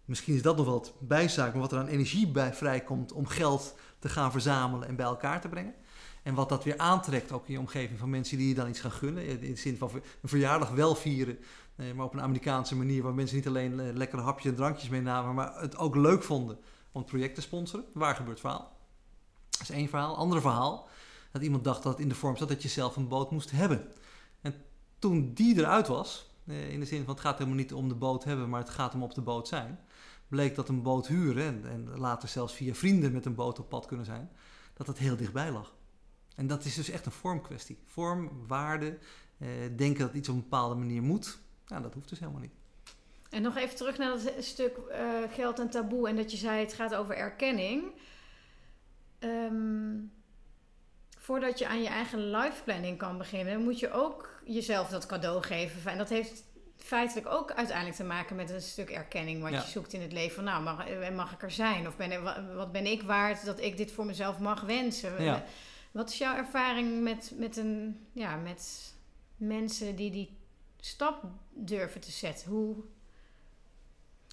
[0.05, 3.27] misschien is dat nog wel het bijzaak, maar wat er aan energie bij vrijkomt om
[3.27, 5.73] geld te gaan verzamelen en bij elkaar te brengen.
[6.23, 8.79] En wat dat weer aantrekt ook in je omgeving van mensen die je dan iets
[8.79, 9.25] gaan gunnen.
[9.25, 11.39] In de zin van een verjaardag wel vieren,
[11.75, 13.03] eh, maar op een Amerikaanse manier.
[13.03, 16.57] Waar mensen niet alleen eh, lekkere hapjes en drankjes meenamen, maar het ook leuk vonden
[16.91, 17.85] om het project te sponsoren.
[17.93, 18.77] Waar gebeurt verhaal?
[19.49, 20.15] Dat is één verhaal.
[20.15, 20.87] Ander verhaal,
[21.31, 23.51] dat iemand dacht dat het in de vorm zat dat je zelf een boot moest
[23.51, 23.87] hebben.
[24.41, 24.55] En
[24.99, 27.95] toen die eruit was, eh, in de zin van het gaat helemaal niet om de
[27.95, 29.79] boot hebben, maar het gaat om op de boot zijn.
[30.27, 33.69] Bleek dat een boot huren en, en later zelfs via vrienden met een boot op
[33.69, 34.29] pad kunnen zijn,
[34.73, 35.73] dat dat heel dichtbij lag.
[36.35, 37.77] En dat is dus echt een vormkwestie.
[37.85, 38.97] Vorm, waarde,
[39.37, 41.39] eh, denken dat iets op een bepaalde manier moet.
[41.67, 42.51] Nou, dat hoeft dus helemaal niet.
[43.29, 44.95] En nog even terug naar dat stuk uh,
[45.33, 46.07] geld en taboe.
[46.09, 47.83] En dat je zei het gaat over erkenning.
[49.19, 49.95] Ehm,
[51.17, 55.41] voordat je aan je eigen life planning kan beginnen, moet je ook jezelf dat cadeau
[55.43, 55.91] geven.
[55.91, 56.43] En dat heeft
[56.77, 59.61] feitelijk ook uiteindelijk te maken met een stuk erkenning wat Ja.
[59.61, 60.35] je zoekt in het leven.
[60.35, 61.87] Van, nou, mag, eh, mag ik er zijn?
[61.87, 65.23] Of ben, wa- wat ben ik waard dat ik dit voor mezelf mag wensen?
[65.23, 65.43] Ja.
[65.99, 68.93] Wat is jouw ervaring met, met, een, ja, met
[69.37, 70.37] mensen die die
[70.79, 72.49] stap durven te zetten?
[72.49, 72.75] Hoe...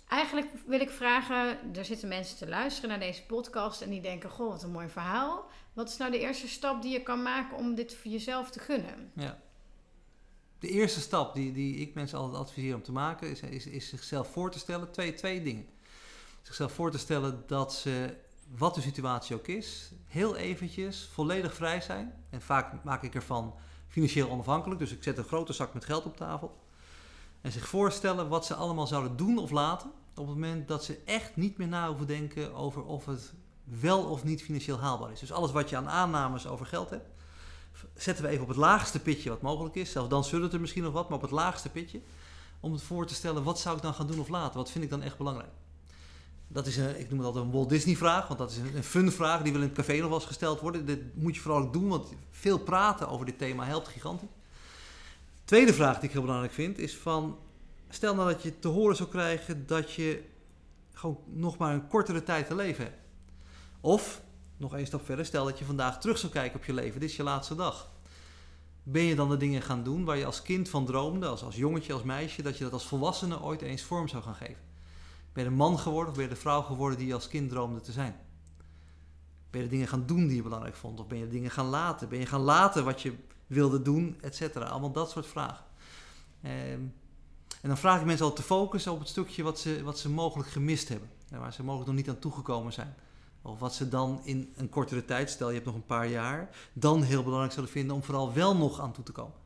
[0.09, 4.31] Eigenlijk wil ik vragen, er zitten mensen te luisteren naar deze podcast en die denken,
[4.31, 5.51] goh, wat een mooi verhaal.
[5.73, 8.59] Wat is nou de eerste stap die je kan maken om dit voor jezelf te
[8.59, 9.11] gunnen?
[9.15, 9.41] Ja.
[10.59, 14.33] De eerste stap die, die ik mensen altijd adviseer om te maken, is, is, zichzelf
[14.33, 14.91] voor te stellen.
[14.91, 15.67] Twee, twee dingen.
[16.43, 18.17] Zichzelf voor te stellen dat ze,
[18.49, 22.13] wat de situatie ook is, heel eventjes volledig vrij zijn.
[22.31, 23.55] En vaak maak ik ervan
[23.89, 24.81] financieel onafhankelijk.
[24.81, 26.61] Dus ik zet een grote zak met geld op tafel.
[27.41, 29.91] En zich voorstellen wat ze allemaal zouden doen of laten.
[30.11, 33.33] Op het moment dat ze echt niet meer na hoeven denken over of het
[33.65, 35.21] wel of niet financieel haalbaar is.
[35.21, 37.15] Dus alles wat je aan aannames over geld hebt
[37.95, 39.91] zetten we even op het laagste pitje wat mogelijk is.
[39.91, 42.01] Zelfs dan zullen het er misschien nog wat, maar op het laagste pitje.
[42.61, 44.57] Om het voor te stellen, wat zou ik dan gaan doen of laten?
[44.57, 45.51] Wat vind ik dan echt belangrijk?
[46.49, 48.77] Dat is een, ik noem het altijd een Walt Disney vraag, want dat is een,
[48.77, 50.87] een fun vraag die wel in het café nog wel eens gesteld worden.
[50.87, 54.29] Dit moet je vooral doen, want veel praten over dit thema helpt gigantisch.
[55.45, 57.39] Tweede vraag die ik heel belangrijk vind, is van,
[57.89, 60.23] stel nou dat je te horen zou krijgen dat je
[60.93, 62.99] gewoon nog maar een kortere tijd te leven hebt.
[63.81, 64.23] Of,
[64.57, 67.01] nog één stap verder, stel dat je vandaag terug zou kijken op je leven.
[67.01, 67.91] Dit is je laatste dag.
[68.83, 71.57] Ben je dan de dingen gaan doen waar je als kind van droomde, als, als
[71.57, 74.66] jongetje, als meisje, dat je dat als volwassene ooit eens vorm zou gaan geven?
[75.37, 77.51] Ben je de man geworden of ben je de vrouw geworden die je als kind
[77.51, 78.17] droomde te zijn?
[79.51, 81.01] Ben je de dingen gaan doen die je belangrijk vond?
[81.01, 82.09] Of ben je de dingen gaan laten?
[82.09, 83.15] Ben je gaan laten wat je
[83.47, 84.67] wilde doen, et cetera?
[84.67, 85.65] Allemaal dat soort vragen.
[86.43, 86.81] Ehm,
[87.63, 90.11] en dan vraag ik mensen al te focussen op het stukje wat ze, wat ze
[90.11, 91.11] mogelijk gemist hebben.
[91.31, 92.95] En waar ze mogelijk nog niet aan toegekomen zijn.
[93.43, 96.51] Of wat ze dan in een kortere tijd, stel je hebt nog een paar jaar,
[96.73, 99.46] dan heel belangrijk zullen vinden om vooral wel nog aan toe te komen.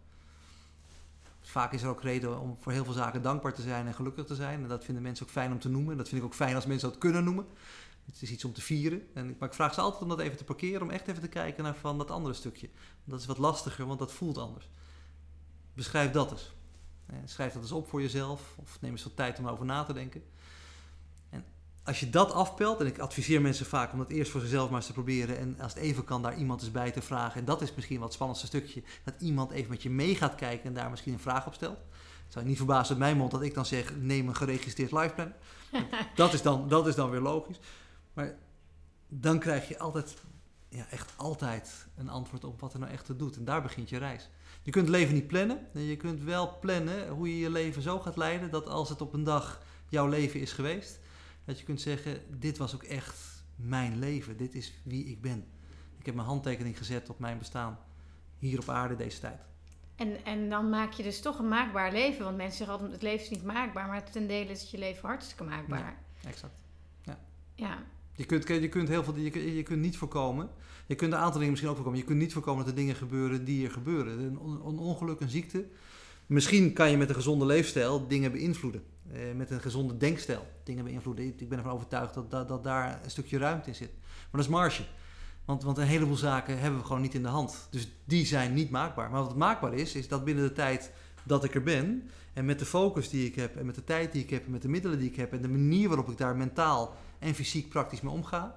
[1.50, 4.24] Vaak is er ook reden om voor heel veel zaken dankbaar te zijn en gelukkig
[4.24, 4.62] te zijn.
[4.62, 5.90] En dat vinden mensen ook fijn om te noemen.
[5.90, 7.46] En dat vind ik ook fijn als mensen dat kunnen noemen.
[8.04, 9.02] Het is iets om te vieren.
[9.14, 11.28] En, maar ik vraag ze altijd om dat even te parkeren, om echt even te
[11.28, 12.70] kijken naar van dat andere stukje.
[13.04, 14.68] Dat is wat lastiger, want dat voelt anders.
[15.74, 16.52] Beschrijf dat eens.
[17.06, 18.56] Eh, Schrijf dat eens op voor jezelf.
[18.58, 20.22] Of neem eens wat tijd om erover na te denken.
[21.84, 24.78] Als je dat afpelt, en ik adviseer mensen vaak om dat eerst voor zichzelf maar
[24.78, 25.38] eens te proberen.
[25.38, 27.40] En als het even kan, daar iemand eens bij te vragen.
[27.40, 28.82] En dat is misschien wat het spannendste stukje.
[29.04, 31.78] Dat iemand even met je mee gaat kijken en daar misschien een vraag op stelt.
[32.24, 34.92] Het zou je niet verbazen uit mijn mond dat ik dan zeg: neem een geregistreerd
[34.92, 35.32] lifeplan.
[36.14, 37.60] dat, is dan, dat is dan weer logisch.
[38.12, 38.34] Maar
[39.08, 40.14] dan krijg je altijd,
[40.68, 43.36] ja, echt altijd een antwoord op wat er nou echt toe doet.
[43.36, 44.30] En daar begint je reis.
[44.62, 45.66] Je kunt het leven niet plannen.
[45.74, 49.00] En je kunt wel plannen hoe je je leven zo gaat leiden dat als het
[49.00, 51.00] op een dag jouw leven is geweest,
[51.44, 54.36] dat je kunt zeggen: Dit was ook echt mijn leven.
[54.36, 55.44] Dit is wie ik ben.
[55.98, 57.78] Ik heb mijn handtekening gezet op mijn bestaan
[58.38, 59.40] hier op aarde deze tijd.
[59.96, 62.24] En, en dan maak je dus toch een maakbaar leven.
[62.24, 63.86] Want mensen zeggen altijd, het leven is niet maakbaar.
[63.88, 65.98] Maar ten dele is je leven hartstikke maakbaar.
[66.26, 66.54] Exact.
[67.54, 67.84] Ja.
[68.12, 70.50] Je kunt, je kunt heel veel, je, kunt- je kunt niet voorkomen.
[70.86, 72.00] Je kunt een aantal dingen misschien ook voorkomen.
[72.00, 74.18] Je kunt niet voorkomen dat er dingen gebeuren die er gebeuren.
[74.20, 74.38] Een
[74.78, 75.66] ongeluk, een ziekte.
[76.26, 78.84] Misschien kan je met een gezonde leefstijl dingen beïnvloeden.
[79.12, 81.24] Eh, met een gezonde denkstijl dingen beïnvloeden.
[81.24, 83.90] Ik ben ervan overtuigd dat, dat, dat daar een stukje ruimte in zit.
[84.00, 84.82] Maar dat is marge.
[85.44, 87.68] Want, want een heleboel zaken hebben we gewoon niet in de hand.
[87.70, 89.10] Dus die zijn niet maakbaar.
[89.10, 90.92] Maar wat maakbaar is, is dat binnen de tijd
[91.22, 92.10] dat ik er ben...
[92.32, 94.44] en met de focus die ik heb, en met de tijd die ik heb...
[94.44, 95.32] en met de middelen die ik heb...
[95.32, 98.56] en de manier waarop ik daar mentaal en fysiek praktisch mee omga...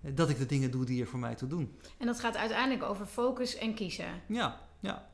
[0.00, 1.76] eh, dat ik de dingen doe die er voor mij toe doen.
[1.98, 4.22] En dat gaat uiteindelijk over focus en kiezen.
[4.26, 5.10] Ja, ja.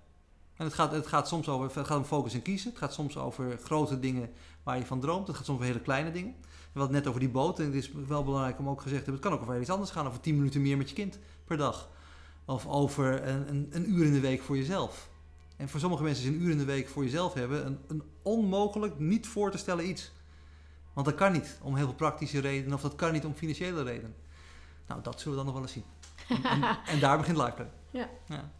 [0.58, 2.70] En het gaat, het gaat soms over, het gaat om focus en kiezen.
[2.70, 4.30] Het gaat soms over grote dingen
[4.62, 5.26] waar je van droomt.
[5.26, 6.34] Het gaat soms over hele kleine dingen.
[6.40, 7.58] We hadden het net over die boot.
[7.58, 9.12] En het is wel belangrijk om ook gezegd te hebben...
[9.14, 10.06] het kan ook over iets anders gaan.
[10.06, 11.88] Over 10 minuten meer met je kind per dag.
[12.44, 15.08] Of over een, een, een uur in de week voor jezelf.
[15.56, 17.66] En voor sommige mensen is een uur in de week voor jezelf hebben...
[17.66, 20.12] een, een onmogelijk niet voor te stellen iets.
[20.92, 22.74] Want dat kan niet om heel veel praktische redenen...
[22.74, 24.14] of dat kan niet om financiële redenen.
[24.86, 25.84] Nou, dat zullen we dan nog wel eens zien.
[26.28, 27.68] En, en, en daar begint Lifeplan.
[27.90, 28.08] Ja.
[28.26, 28.50] ja.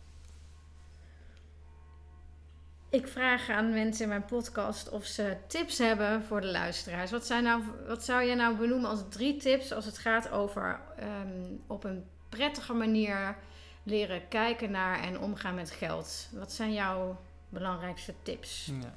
[2.91, 7.11] Ik vraag aan mensen in mijn podcast of ze tips hebben voor de luisteraars.
[7.11, 10.81] Wat, zijn nou, wat zou jij nou benoemen als drie tips als het gaat over
[10.97, 13.37] ehm, op een prettige manier
[13.83, 16.29] leren kijken naar en omgaan met geld?
[16.33, 18.71] Wat zijn jouw belangrijkste tips?
[18.81, 18.95] Ja.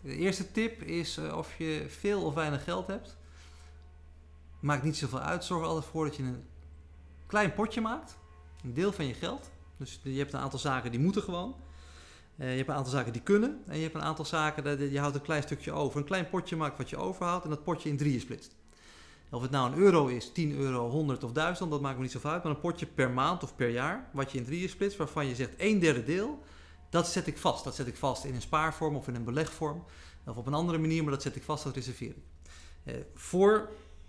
[0.00, 3.16] De eerste tip is eh, of je veel of weinig geld hebt.
[4.60, 5.44] Maakt niet zoveel uit.
[5.44, 6.44] Zorg er altijd voor dat je een
[7.26, 8.16] klein potje maakt.
[8.64, 9.50] Een deel van je geld.
[9.76, 11.54] Dus je hebt een aantal zaken die moeten gewoon.
[12.42, 13.62] Eh, je hebt een aantal zaken die kunnen.
[13.66, 15.98] En je hebt een aantal zaken, dat je houdt een klein stukje over.
[15.98, 18.54] Een klein potje maakt wat je overhoudt en dat potje in drieën splitst.
[19.30, 22.12] Of het nou een euro is, 10 euro, 100 of 1000, dat maakt me niet
[22.12, 22.42] zoveel uit.
[22.42, 25.34] Maar een potje per maand of per jaar, wat je in drieën splitst, waarvan je
[25.34, 26.42] zegt een derde deel
[26.90, 27.64] dat zet ik vast.
[27.64, 29.84] Dat zet ik vast in een spaarvorm of in een belegvorm.
[30.26, 32.22] Of op een andere manier, maar dat zet ik vast als reservering.
[32.84, 33.68] Eh, voor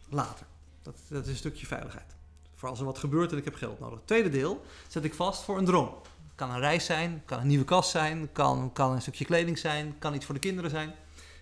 [0.10, 0.46] later.
[0.82, 2.16] Dat, dat is een stukje veiligheid.
[2.56, 4.00] Voor als er wat gebeurt en ik heb geld nodig.
[4.06, 5.96] Tweede deel zet ik vast voor een droom.
[6.36, 9.96] Kan een reis zijn, kan een nieuwe kast zijn, kan, kan een stukje kleding zijn,
[10.00, 10.94] kan iets voor de kinderen zijn.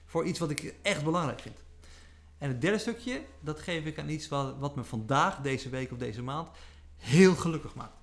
[0.05, 1.57] Voor iets wat ik echt belangrijk vind.
[2.37, 5.97] En het derde stukje, dat geef ik aan iets wat, me vandaag, deze week of
[5.97, 6.49] deze maand,
[6.97, 7.97] heel gelukkig maakt.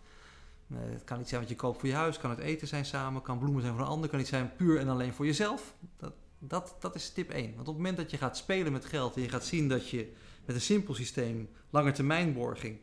[0.71, 2.85] Eh, het kan iets zijn wat je koopt voor je huis, kan het eten zijn
[2.85, 5.75] samen, kan bloemen zijn voor een ander, kan iets zijn puur en alleen voor jezelf.
[5.97, 7.45] Dat, dat, dat is tip 1.
[7.45, 9.89] Want op het moment dat je gaat spelen met geld en je gaat zien dat
[9.89, 10.13] je
[10.45, 12.79] met een simpel systeem, langetermijnborging,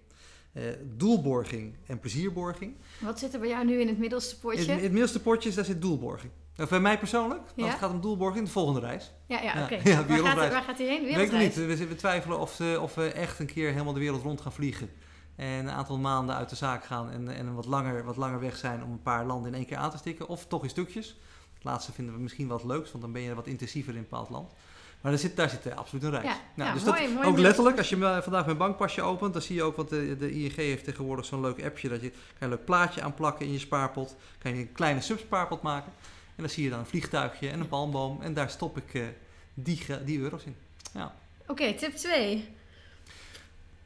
[0.84, 2.76] doelborging en plezierborging.
[3.00, 4.72] Wat zit er bij jou nu in het middelste potje?
[4.72, 6.32] In, het middelste potje daar zit doelborging.
[6.58, 7.66] Of bij mij persoonlijk, als Ja?
[7.66, 9.12] het gaat om doelborging, de volgende reis.
[9.28, 9.76] Ja, ja, oké.
[9.76, 10.52] ja, waar, gaat, wereldreis.
[10.52, 11.02] waar gaat hij heen?
[11.02, 11.78] Weet ik Wereldreis?
[11.80, 11.88] niet.
[11.88, 14.90] We, twijfelen of, of we echt een keer helemaal de wereld rond gaan vliegen.
[15.36, 18.58] En een aantal maanden uit de zaak gaan en, en wat, langer, wat langer weg
[18.58, 20.28] zijn om een paar landen in één keer aan te stikken.
[20.28, 21.18] Of toch in stukjes.
[21.54, 24.04] Het laatste vinden we misschien wat leuks, want dan ben je wat intensiever in een
[24.10, 24.52] bepaald land.
[25.06, 26.24] Maar daar zit, daar zit eh, absoluut een reis.
[26.26, 29.02] Ja, Nou, ja, dus mooi, dat, mooi ook letterlijk, als je me- vandaag mijn bankpasje
[29.02, 32.02] opent, dan zie je ook, want de, de ING heeft tegenwoordig zo'n leuk appje, dat
[32.02, 34.16] je kan je een leuk plaatje aanplakken in je spaarpot.
[34.38, 35.92] Kan je een kleine subspaarpot maken.
[36.36, 38.22] En dan zie je dan een vliegtuigje en een palmboom.
[38.22, 39.02] En daar stop ik eh,
[39.54, 40.56] die, die euro's in.
[40.94, 41.16] Ja.
[41.48, 42.48] Oké, tip 2.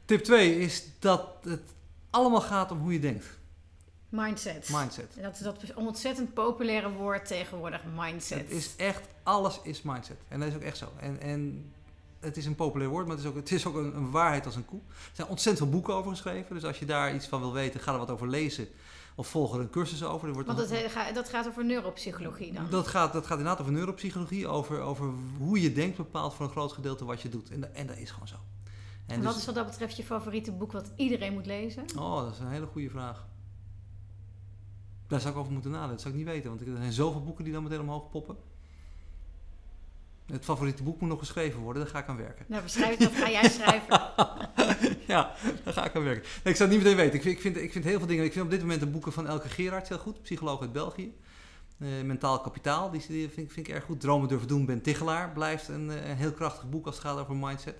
[0.04, 1.62] Tip 2 is dat het
[2.10, 3.38] allemaal gaat om hoe je denkt.
[4.10, 4.68] Mindset.
[4.72, 5.16] Mindset.
[5.22, 8.38] Dat is dat ontzettend populaire woord tegenwoordig, mindset.
[8.38, 10.16] Het is echt, alles is mindset.
[10.28, 10.92] En dat is ook echt zo.
[10.96, 11.72] En, en
[12.20, 14.46] het is een populair woord, maar het is ook, het is ook een, een waarheid
[14.46, 14.80] als een koe.
[14.88, 16.54] Er zijn ontzettend veel boeken over geschreven.
[16.54, 18.68] Dus als je daar iets van wil weten, ga er wat over lezen.
[19.14, 20.28] Of volg er een cursus over.
[20.28, 22.66] Er wordt Want dat, ga- dat gaat over neuropsychologie dan.
[22.70, 26.52] Dat gaat, dat gaat inderdaad over neuropsychologie, over, over hoe je denkt bepaalt voor een
[26.52, 27.50] groot gedeelte wat je doet.
[27.50, 28.34] En, en dat is gewoon zo.
[28.34, 28.40] En
[29.06, 31.84] en dus- wat is wat dat betreft je favoriete boek wat iedereen moet lezen?
[31.98, 33.26] Oh, dat is een hele goede vraag.
[35.10, 35.94] Daar zou ik over moeten nadenken.
[35.96, 38.36] Dat zou ik niet weten, want er zijn zoveel boeken die dan meteen omhoog poppen.
[40.26, 42.44] Het favoriete boek moet nog geschreven worden, daar ga ik aan werken.
[42.48, 44.00] Nou, beschrijf, dat ga jij schrijven.
[45.14, 46.22] ja, daar ga ik aan werken.
[46.22, 47.14] Nee, ik zou het niet meteen weten.
[47.14, 48.24] Ik vind, ik, vind, ik vind heel veel dingen.
[48.24, 51.16] Ik vind op dit moment de boeken van Elke Gerards heel goed, psycholoog uit België.
[51.78, 54.00] Eh, Mentaal Kapitaal, die, vind, ik- vind ik erg goed.
[54.00, 57.18] Dromen durven doen, Ben Tichelaar blijft een, eh, een heel krachtig boek als het gaat
[57.18, 57.76] over mindset.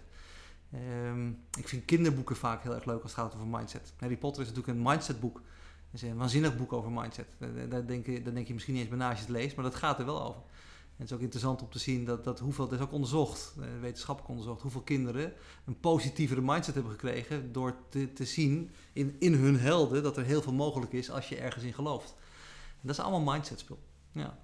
[0.73, 3.93] Ehm, ik vind kinderboeken vaak heel erg leuk als het gaat over mindset.
[3.99, 5.41] Harry Potter is natuurlijk een mindsetboek.
[5.93, 7.27] Is een waanzinnig boek over mindset.
[7.69, 9.57] Daar, denk je, daar denk je misschien niet eens bij na als je het leest,
[9.57, 10.41] maar dat gaat er wel over.
[11.01, 13.55] En het is ook interessant om te zien dat, dat hoeveel, dat is ook onderzocht,
[13.61, 15.33] eh, wetenschappelijk onderzocht, hoeveel kinderen
[15.65, 20.25] een positievere mindset hebben gekregen door te, te zien in, in hun helden dat er
[20.25, 22.15] heel veel mogelijk is als je ergens in gelooft.
[22.81, 23.79] Dat is allemaal mindset spul.
[24.13, 24.39] Ja.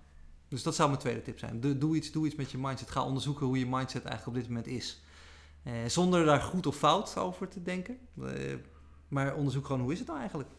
[0.49, 1.61] Dus dat zou mijn tweede tip zijn.
[1.61, 2.91] Doe, doe, iets, doe iets met je mindset.
[2.91, 5.03] Ga onderzoeken hoe je mindset eigenlijk op dit moment is.
[5.63, 7.99] Eh, zonder daar goed of fout over te denken.
[8.23, 8.55] Eh,
[9.09, 10.51] maar onderzoek gewoon hoe is het nou eigenlijk?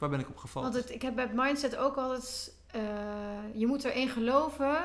[0.00, 0.72] Waar ben ik op gefocust?
[0.72, 2.54] Want het, ik heb bij mindset ook altijd...
[2.66, 2.80] eh,
[3.54, 4.76] je moet erin geloven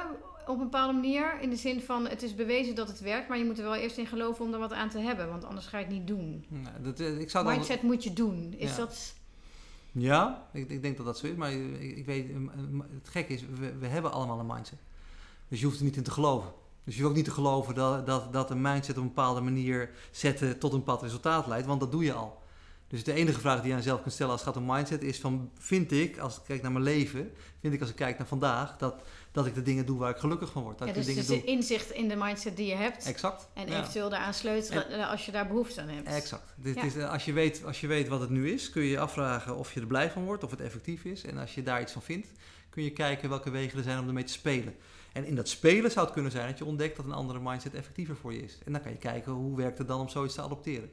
[0.47, 1.39] op een bepaalde manier.
[1.41, 3.27] In de zin van, het is bewezen dat het werkt...
[3.27, 5.29] maar je moet er wel eerst in geloven om er wat aan te hebben.
[5.29, 6.45] Want anders ga je het niet doen.
[6.81, 8.53] Dat, eh, ik zou Mindset moet je doen.
[8.57, 8.75] Is Ja.
[8.77, 9.13] dat...
[9.91, 11.35] Ja, ik, ik denk dat dat zo is.
[11.35, 12.35] Maar ik, ik weet, eh,
[12.93, 14.79] het gekke is, we, we hebben allemaal een mindset.
[15.47, 16.51] Dus je hoeft er niet in te geloven.
[16.83, 19.41] Dus je hoeft ook niet te geloven dat, dat, dat een mindset op een bepaalde
[19.41, 22.41] manier zetten tot een bepaald resultaat leidt, want dat doe je al.
[22.87, 25.03] Dus de enige vraag die je aan jezelf kunt stellen als het gaat om mindset
[25.03, 28.17] is van, vind ik, als ik kijk naar mijn leven, vind ik als ik kijk
[28.17, 28.95] naar vandaag, dat,
[29.31, 30.77] dat ik de dingen doe waar ik gelukkig van word.
[30.77, 31.51] Dat Ja, ik de dus, dingen dus doe.
[31.53, 33.05] inzicht in de mindset die je hebt...
[33.05, 33.47] Exact.
[33.53, 33.79] en ja.
[33.79, 36.07] eventueel daaraan sleutelen eh, als je daar behoefte aan hebt.
[36.07, 36.53] Exact.
[36.57, 36.83] Dit Ja.
[36.83, 38.99] is, eh, als, je weet, als je weet wat het nu is, kun je je
[38.99, 41.23] afvragen of je er blij van wordt, of het effectief is.
[41.23, 42.27] En als je daar iets van vindt,
[42.69, 44.75] kun je kijken welke wegen er zijn om ermee te spelen.
[45.13, 47.73] En in dat spelen zou het kunnen zijn dat je ontdekt dat een andere mindset
[47.73, 48.57] effectiever voor je is.
[48.65, 50.91] En dan kan je kijken hoe werkt het dan om zoiets te adopteren.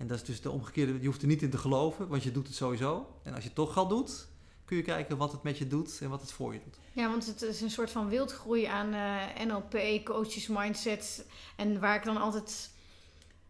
[0.00, 2.32] En dat is dus de omgekeerde, je hoeft er niet in te geloven, want je
[2.32, 3.06] doet het sowieso.
[3.22, 4.28] En als je het toch al doet,
[4.64, 6.78] kun je kijken wat het met je doet en wat het voor je doet.
[6.92, 11.26] Ja, want het is een soort van wildgroei aan eh, NLP, coaches, mindset.
[11.56, 12.70] En waar ik dan altijd...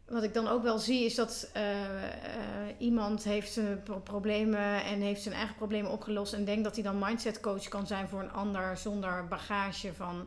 [0.08, 5.00] Wat ik dan ook wel zie is dat eh, eh, iemand heeft pro- problemen en
[5.00, 8.20] heeft zijn eigen problemen opgelost en denkt dat hij dan mindset coach kan zijn voor
[8.20, 10.26] een ander zonder bagage van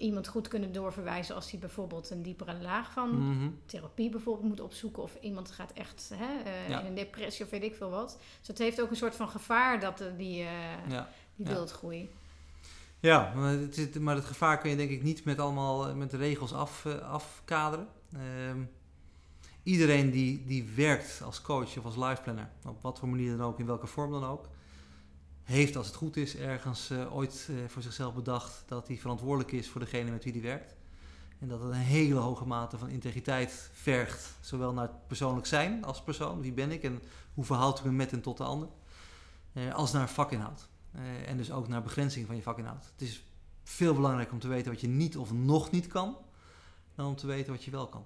[0.00, 3.48] iemand goed kunnen doorverwijzen als hij bijvoorbeeld een diepere laag van Mhm.
[3.66, 6.80] therapie bijvoorbeeld moet opzoeken of iemand gaat echt hè, eh, Ja.
[6.80, 8.18] in een depressie of weet ik veel wat.
[8.38, 10.50] Dus het heeft ook een soort van gevaar dat eh, die, eh
[10.88, 11.08] Ja.
[11.36, 12.10] die wildgroei.
[13.00, 16.10] Ja, maar het, is, maar het gevaar kun je denk ik niet met allemaal met
[16.10, 17.88] de regels af, afkaderen.
[18.12, 18.58] Ehm,
[19.62, 23.46] iedereen die, die werkt als coach of als life planner, op wat voor manier dan
[23.46, 24.48] ook, in welke vorm dan ook,
[25.50, 29.52] heeft als het goed is ergens eh, ooit eh, voor zichzelf bedacht dat hij verantwoordelijk
[29.52, 30.74] is voor degene met wie hij werkt.
[31.38, 35.84] En dat het een hele hoge mate van integriteit vergt, zowel naar het persoonlijk zijn
[35.84, 37.02] als persoon, wie ben ik en
[37.34, 38.68] hoe verhoud ik me met en tot de ander,
[39.52, 40.68] eh, als naar vakinhoud.
[41.26, 42.84] En dus ook naar begrenzing van je vakinhoud.
[42.92, 43.24] Het is
[43.62, 46.16] veel belangrijker om te weten wat je niet of nog niet kan,
[46.94, 48.04] dan om te weten wat je wel kan.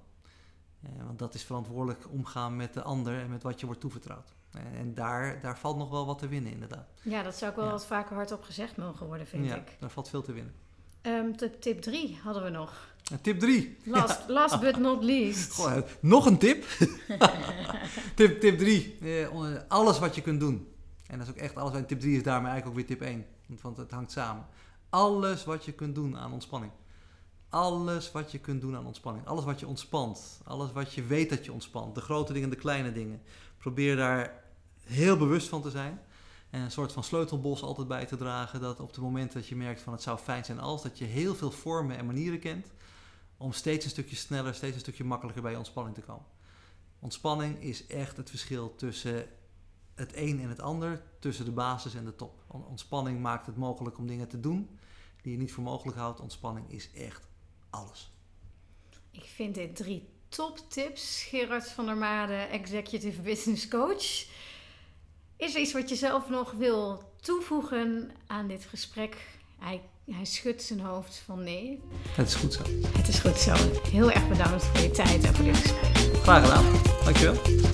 [1.07, 4.35] Want dat is verantwoordelijk omgaan met de ander en met wat je wordt toevertrouwd.
[4.55, 6.87] Eh, en daar, daar valt nog wel wat te winnen, inderdaad.
[7.03, 7.71] Ja, dat zou ook wel Ja.
[7.73, 9.77] wat vaker hardop gezegd mogen worden, vind ja, ik.
[9.81, 10.55] daar valt veel te winnen.
[11.03, 12.93] Ehm, tip- tip 3 hadden we nog.
[13.21, 13.77] Tip 3.
[13.85, 15.53] Last, last but not least.
[15.53, 16.64] Goh, eh, nog een tip.
[18.14, 18.40] tip.
[18.40, 18.99] Tip 3.
[19.69, 20.69] alles wat je kunt doen.
[21.07, 21.75] En dat is ook echt alles.
[21.75, 23.27] En tip 3 is daarmee eigenlijk ook weer tip 1.
[23.47, 24.47] Want- Want het hangt samen.
[24.90, 26.73] Alles wat je kunt doen aan ontspanning.
[27.49, 29.27] Alles wat je kunt doen aan ontspanning.
[29.27, 30.40] Alles wat je ontspant.
[30.45, 31.95] Alles wat je weet dat je ontspant.
[31.95, 33.23] De grote dingen, de kleine dingen.
[33.59, 34.43] Probeer daar
[34.85, 36.01] heel bewust van te zijn.
[36.51, 38.61] En een soort van sleutelbos altijd bij te dragen.
[38.61, 40.83] Dat op het moment dat je merkt van het zou fijn zijn als.
[40.83, 42.66] Dat je heel veel vormen en manieren kent.
[43.37, 46.25] Om steeds een stukje sneller, steeds een stukje makkelijker bij je ontspanning te komen.
[46.99, 49.27] Ontspanning is echt het verschil tussen
[49.94, 51.03] het een en het ander.
[51.18, 52.42] Tussen de basis en de top.
[52.47, 54.79] On- Ontspanning maakt het mogelijk om dingen te doen
[55.23, 56.20] die je niet voor mogelijk houdt.
[56.20, 57.27] Ontspanning is echt
[57.70, 58.12] alles.
[59.11, 61.23] Ik vind dit drie toptips.
[61.23, 64.27] Gerard van der Made, Executive Business Coach.
[65.37, 69.16] Is er iets wat je zelf nog wil toevoegen aan dit gesprek?
[69.59, 71.81] Hij, hij schudt zijn hoofd van nee.
[72.09, 72.62] Het is goed zo.
[72.99, 73.55] Het is goed zo.
[73.90, 76.16] Heel erg bedankt voor je tijd en voor dit gesprek.
[76.23, 76.64] Graag gedaan.
[77.05, 77.74] Dankjewel.